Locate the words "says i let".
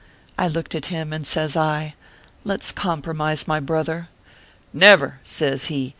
1.27-2.61